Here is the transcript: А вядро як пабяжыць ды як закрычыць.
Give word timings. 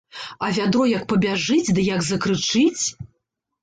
А 0.47 0.49
вядро 0.57 0.85
як 0.93 1.03
пабяжыць 1.13 1.73
ды 1.79 1.87
як 1.93 2.01
закрычыць. 2.11 2.83